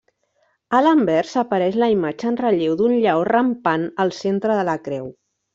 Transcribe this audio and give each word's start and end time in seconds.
A 0.77 0.79
l'anvers 0.85 1.33
apareix 1.41 1.77
la 1.83 1.91
imatge 1.97 2.29
en 2.31 2.41
relleu 2.41 2.79
d'un 2.81 2.97
lleó 3.05 3.23
rampant 3.33 3.89
al 4.07 4.15
centre 4.25 4.61
de 4.63 4.69
la 4.73 4.81
creu. 4.89 5.17